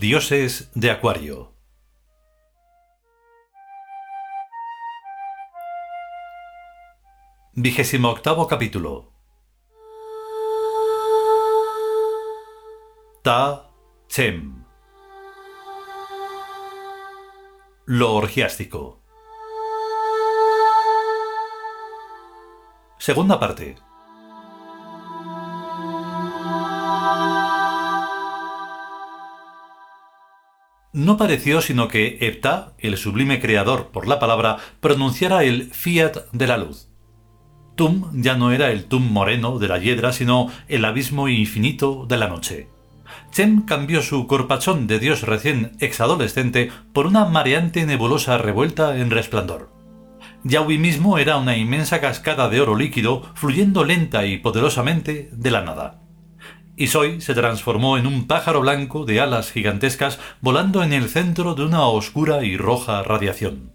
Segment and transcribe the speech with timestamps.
[0.00, 1.54] Dioses de Acuario.
[7.54, 9.12] Vigésimo octavo capítulo.
[13.22, 13.70] Ta
[14.08, 14.64] Chem.
[17.86, 19.00] Lo orgiástico.
[22.98, 23.85] Segunda parte.
[30.96, 36.46] No pareció sino que Heptá, el sublime creador por la palabra, pronunciara el fiat de
[36.46, 36.88] la luz.
[37.74, 42.16] Tum ya no era el Tum moreno de la hiedra, sino el abismo infinito de
[42.16, 42.70] la noche.
[43.30, 49.70] Chem cambió su corpachón de dios recién exadolescente por una mareante nebulosa revuelta en resplandor.
[50.44, 55.60] Yahui mismo era una inmensa cascada de oro líquido fluyendo lenta y poderosamente de la
[55.60, 56.05] nada
[56.76, 61.54] y Soy se transformó en un pájaro blanco de alas gigantescas volando en el centro
[61.54, 63.72] de una oscura y roja radiación.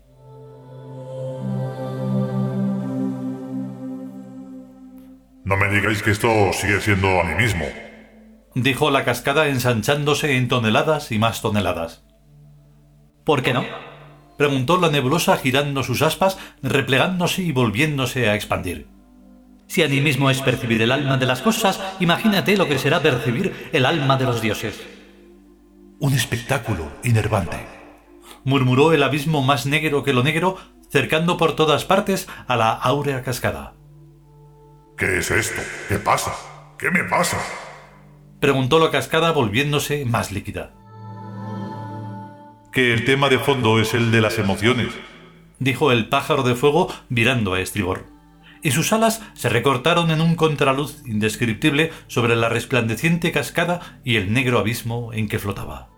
[5.44, 7.66] No me digáis que esto sigue siendo animismo,
[8.54, 12.06] dijo la cascada ensanchándose en toneladas y más toneladas.
[13.26, 13.66] ¿Por qué no?
[14.38, 18.88] preguntó la nebulosa girando sus aspas, replegándose y volviéndose a expandir.
[19.72, 23.86] Si animismo es percibir el alma de las cosas, imagínate lo que será percibir el
[23.86, 24.78] alma de los dioses.
[25.98, 27.66] Un espectáculo inervante,
[28.44, 30.58] murmuró el abismo más negro que lo negro,
[30.90, 33.76] cercando por todas partes a la áurea cascada.
[34.98, 35.62] ¿Qué es esto?
[35.88, 36.34] ¿Qué pasa?
[36.78, 37.38] ¿Qué me pasa?
[38.42, 40.74] preguntó la cascada volviéndose más líquida.
[42.74, 44.90] Que el tema de fondo es el de las emociones,
[45.60, 48.11] dijo el pájaro de fuego virando a estribor
[48.64, 54.34] y sus alas se recortaron en un contraluz indescriptible sobre la resplandeciente cascada y el
[54.34, 55.90] negro abismo en que flotaba.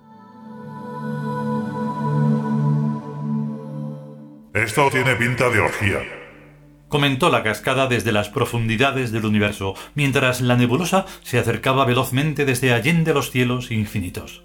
[4.53, 6.00] Esto tiene pinta de orgía,
[6.88, 12.72] comentó la cascada desde las profundidades del universo, mientras la nebulosa se acercaba velozmente desde
[12.72, 14.44] allende los cielos infinitos.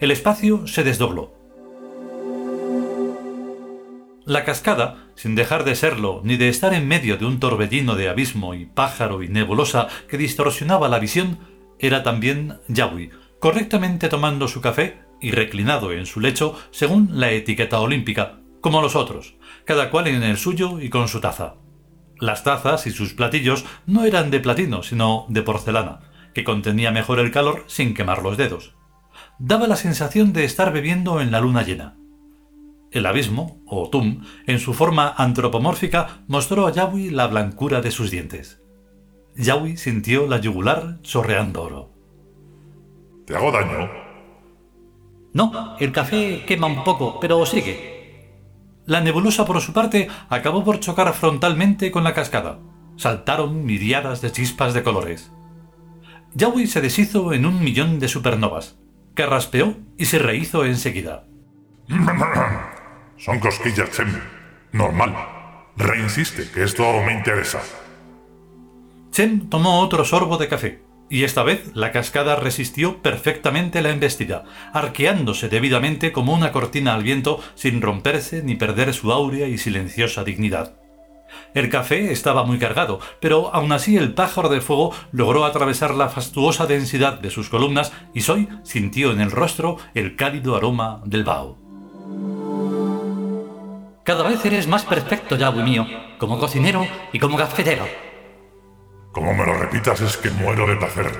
[0.00, 1.37] El espacio se desdobló,
[4.28, 8.10] la cascada, sin dejar de serlo ni de estar en medio de un torbellino de
[8.10, 11.38] abismo y pájaro y nebulosa que distorsionaba la visión,
[11.78, 13.08] era también Yawi,
[13.40, 18.96] correctamente tomando su café y reclinado en su lecho según la etiqueta olímpica, como los
[18.96, 21.54] otros, cada cual en el suyo y con su taza.
[22.20, 26.00] Las tazas y sus platillos no eran de platino, sino de porcelana,
[26.34, 28.74] que contenía mejor el calor sin quemar los dedos.
[29.38, 31.96] Daba la sensación de estar bebiendo en la luna llena.
[32.90, 38.10] El abismo, o Tum, en su forma antropomórfica, mostró a Yawi la blancura de sus
[38.10, 38.62] dientes.
[39.36, 41.92] Yawi sintió la yugular chorreando oro.
[43.26, 43.90] ¿Te hago daño?
[45.34, 47.98] No, el café quema un poco, pero sigue.
[48.86, 52.58] La nebulosa, por su parte, acabó por chocar frontalmente con la cascada.
[52.96, 55.30] Saltaron miriadas de chispas de colores.
[56.34, 58.78] Yawi se deshizo en un millón de supernovas,
[59.14, 61.26] carraspeó y se rehizo enseguida.
[63.18, 64.20] Son cosquillas, Chem.
[64.72, 65.14] Normal.
[65.76, 67.60] Reinsiste, que esto me interesa.
[69.10, 74.44] Chen tomó otro sorbo de café, y esta vez la cascada resistió perfectamente la embestida,
[74.72, 80.22] arqueándose debidamente como una cortina al viento sin romperse ni perder su áurea y silenciosa
[80.22, 80.76] dignidad.
[81.54, 86.08] El café estaba muy cargado, pero aún así el pájaro de fuego logró atravesar la
[86.08, 91.24] fastuosa densidad de sus columnas y Soy sintió en el rostro el cálido aroma del
[91.24, 91.67] vaho.
[94.08, 97.86] Cada vez eres más perfecto, Yahweh mío, como cocinero y como cafetero.
[99.12, 101.12] Como me lo repitas es que muero de placer.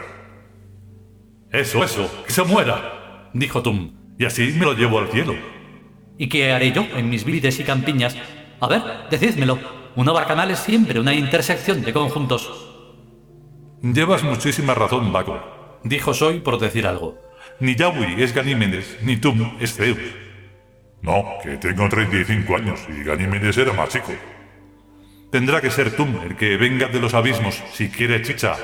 [1.53, 5.35] Eso, eso, que se muera, dijo Tum, y así me lo llevo al cielo.
[6.17, 8.17] ¿Y qué haré yo en mis vides y campiñas?
[8.59, 8.81] A ver,
[9.11, 9.59] decídmelo.
[9.95, 12.71] Una bacanal es siempre una intersección de conjuntos.
[13.83, 15.39] Llevas muchísima razón, Baco,
[15.85, 17.19] dijo Soy por decir algo.
[17.61, 19.99] Ni Yahweh es Ganímedes, ni Tum es Zeus.
[21.03, 24.13] No, que tengo 35 años y Ganímedes era más chico.
[25.31, 28.57] Tendrá que ser Tum el que venga de los abismos si quiere chicha.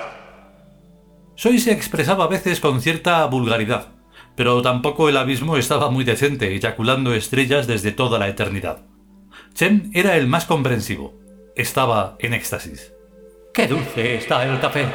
[1.37, 3.89] Soy se expresaba a veces con cierta vulgaridad,
[4.37, 8.85] pero tampoco el abismo estaba muy decente, eyaculando estrellas desde toda la eternidad.
[9.53, 11.15] Chen era el más comprensivo.
[11.57, 12.93] Estaba en éxtasis.
[13.53, 14.87] ¡Qué dulce está el café!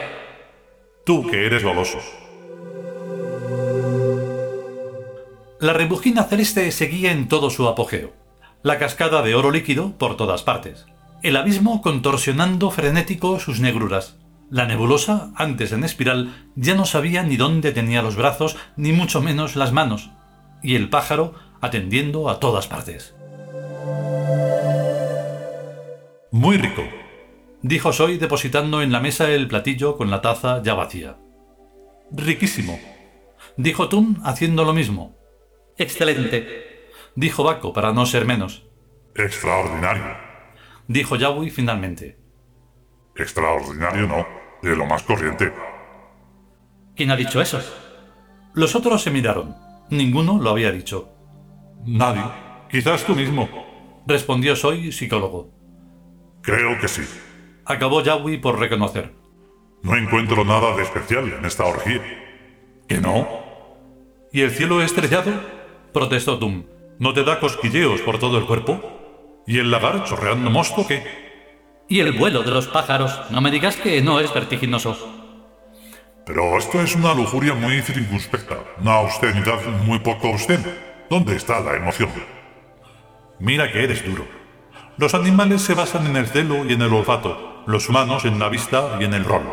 [1.06, 2.00] Tú que eres goloso.
[5.62, 8.14] La rebujina celeste seguía en todo su apogeo.
[8.64, 10.86] La cascada de oro líquido por todas partes.
[11.22, 14.16] El abismo contorsionando frenético sus negruras.
[14.50, 19.22] La nebulosa, antes en espiral, ya no sabía ni dónde tenía los brazos, ni mucho
[19.22, 20.12] menos las manos,
[20.64, 23.14] y el pájaro atendiendo a todas partes.
[26.32, 26.84] Muy rico,
[27.62, 31.18] dijo Soy depositando en la mesa el platillo con la taza ya vacía.
[32.12, 32.80] Riquísimo,
[33.58, 35.19] dijo Tun haciendo lo mismo.
[35.80, 38.68] Excelente, dijo Baco para no ser menos.
[39.16, 40.18] Extraordinario,
[40.90, 42.20] dijo Yahweh finalmente.
[43.16, 44.28] Extraordinario no,
[44.62, 45.54] de lo más corriente.
[46.98, 47.62] ¿Quién ha dicho eso?
[48.54, 49.56] Los otros se miraron.
[49.90, 51.14] Ninguno lo había dicho.
[51.86, 52.24] Nadie.
[52.70, 53.48] Quizás tú mismo.
[54.06, 55.50] Respondió Soy, psicólogo.
[56.42, 57.04] Creo que sí.
[57.64, 59.14] Acabó Yahweh por reconocer.
[59.82, 62.02] No encuentro nada de especial en esta orgía.
[62.86, 63.26] ¿Que no?
[64.34, 65.59] ¿Y el cielo estrellado?
[65.94, 66.66] Protestó Tum.
[67.00, 69.44] ¿No te da cosquilleos por todo el cuerpo?
[69.48, 71.04] ¿Y el lagar chorreando mosto qué?
[71.88, 73.20] ¿Y el vuelo de los pájaros?
[73.32, 74.98] No me digas que no es vertiginoso.
[76.26, 80.72] Pero esto es una lujuria muy circunspecta, una austeridad muy poco obscena.
[81.10, 82.12] ¿Dónde está la emoción?
[83.40, 84.28] Mira que eres duro.
[84.98, 88.50] Los animales se basan en el celo y en el olfato, los humanos en la
[88.50, 89.44] vista y en el rol.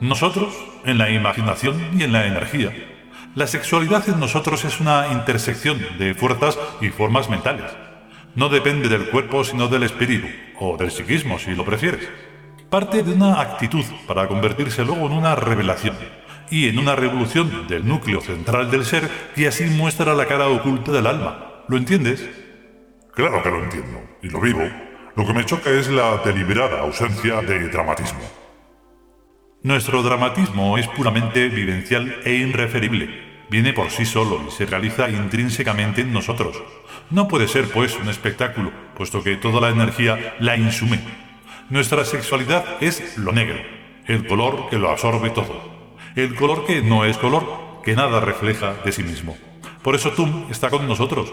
[0.00, 0.54] Nosotros
[0.86, 2.72] en la imaginación y en la energía.
[3.34, 7.72] La sexualidad en nosotros es una intersección de fuerzas y formas mentales.
[8.34, 10.26] No depende del cuerpo sino del espíritu,
[10.60, 12.10] o del psiquismo si lo prefieres.
[12.68, 15.96] Parte de una actitud para convertirse luego en una revelación
[16.50, 20.92] y en una revolución del núcleo central del ser y así muestra la cara oculta
[20.92, 21.64] del alma.
[21.68, 22.28] ¿Lo entiendes?
[23.14, 24.62] Claro que lo entiendo, y lo vivo.
[25.16, 28.41] Lo que me choca es la deliberada ausencia de dramatismo.
[29.64, 33.44] Nuestro dramatismo es puramente vivencial e irreferible.
[33.48, 36.60] Viene por sí solo y se realiza intrínsecamente en nosotros.
[37.10, 40.98] No puede ser, pues, un espectáculo, puesto que toda la energía la insume.
[41.70, 43.60] Nuestra sexualidad es lo negro,
[44.08, 45.62] el color que lo absorbe todo.
[46.16, 49.38] El color que no es color, que nada refleja de sí mismo.
[49.84, 51.32] Por eso Tum está con nosotros,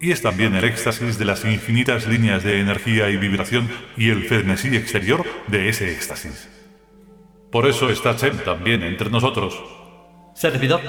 [0.00, 4.24] y es también el éxtasis de las infinitas líneas de energía y vibración y el
[4.24, 6.57] frenesí exterior de ese éxtasis.
[7.50, 9.58] Por eso está Chen también entre nosotros.
[10.34, 10.80] Servidor.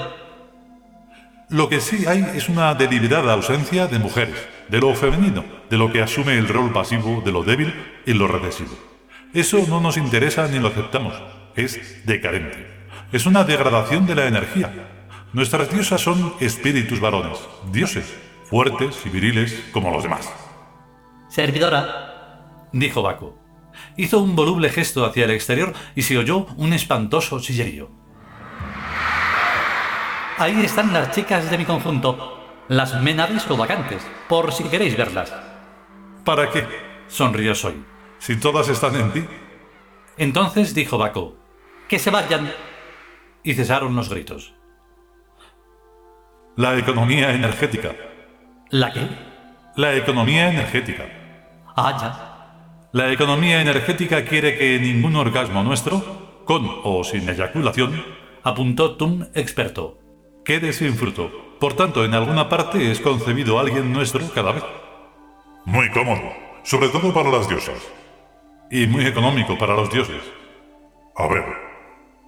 [1.48, 4.36] Lo que sí hay es una deliberada ausencia de mujeres,
[4.68, 7.74] de lo femenino, de lo que asume el rol pasivo de lo débil
[8.06, 8.70] y lo recesivo.
[9.32, 11.14] Eso no nos interesa ni lo aceptamos.
[11.56, 12.66] Es decadente.
[13.10, 14.70] Es una degradación de la energía.
[15.32, 17.38] Nuestras diosas son espíritus varones,
[17.72, 20.32] dioses, fuertes y viriles como los demás.
[21.28, 23.39] Servidora, dijo Baco.
[23.96, 27.90] Hizo un voluble gesto hacia el exterior y se oyó un espantoso chillerío.
[30.38, 32.38] Ahí están las chicas de mi conjunto,
[32.68, 35.32] las menades o vacantes, por si queréis verlas.
[36.24, 36.66] ¿Para qué?
[37.08, 37.84] sonrió Soy.
[38.18, 39.24] Si todas están en ti.
[40.16, 41.36] Entonces dijo Baco,
[41.88, 42.52] que se vayan.
[43.42, 44.54] Y cesaron los gritos.
[46.56, 47.92] La economía energética,
[48.70, 49.00] ¿La qué?
[49.76, 51.04] La economía energética.
[51.76, 52.29] Ah, ya.
[52.92, 56.02] La economía energética quiere que ningún orgasmo nuestro,
[56.44, 58.04] con o sin eyaculación,
[58.42, 59.98] apuntó Tum experto,
[60.44, 61.30] quede sin fruto.
[61.60, 64.64] Por tanto, en alguna parte es concebido alguien nuestro cada vez.
[65.66, 66.32] Muy cómodo,
[66.64, 67.80] sobre todo para las diosas.
[68.72, 70.22] Y muy económico para los dioses.
[71.16, 71.44] A ver.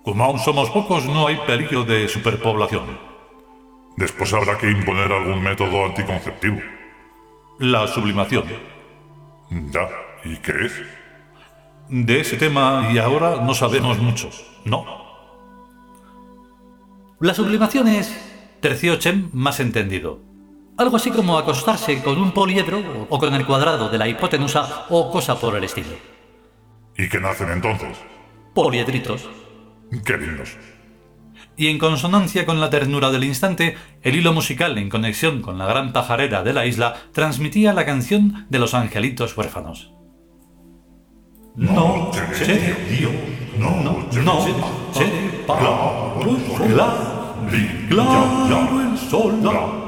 [0.04, 2.98] Como aún somos pocos, no hay peligro de superpoblación.
[3.96, 6.60] Después habrá que imponer algún método anticonceptivo.
[7.58, 8.44] La sublimación.
[9.50, 9.88] Ya,
[10.24, 10.72] ¿y qué es?
[11.88, 14.30] De ese tema y ahora no sabemos mucho.
[14.64, 14.84] No.
[17.20, 20.20] La sublimación es, terció Chen más entendido.
[20.78, 25.10] Algo así como acostarse con un poliedro o con el cuadrado de la hipotenusa o
[25.10, 25.96] cosa por el estilo.
[26.96, 27.98] ¿Y qué nacen entonces?
[28.54, 29.28] Poliedritos.
[30.04, 30.56] Qué lindos
[31.56, 35.66] y en consonancia con la ternura del instante, el hilo musical en conexión con la
[35.66, 39.92] gran pajarera de la isla transmitía la canción de los angelitos huérfanos.
[41.54, 42.10] No,
[42.88, 43.12] Dios,
[43.58, 44.44] no, no, no,
[47.88, 49.82] claro el sol, la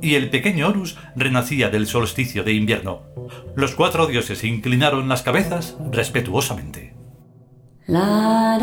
[0.00, 3.00] y el pequeño Horus renacía del solsticio de invierno.
[3.56, 6.94] Los cuatro dioses inclinaron las cabezas respetuosamente.
[7.86, 8.56] La,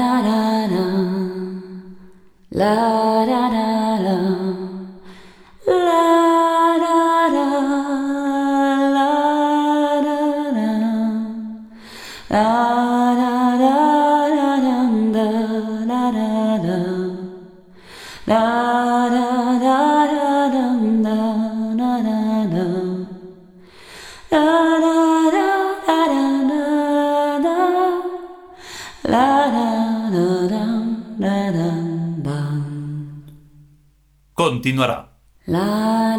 [34.64, 35.10] Continuará.
[35.46, 36.16] La